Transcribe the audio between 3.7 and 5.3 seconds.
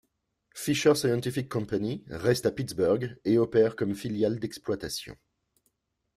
comme filiale d'exploitation.